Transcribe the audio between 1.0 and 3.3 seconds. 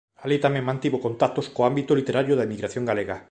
contactos co ámbito literario da emigración galega.